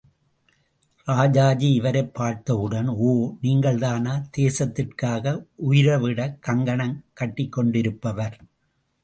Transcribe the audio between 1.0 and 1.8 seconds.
Rajaji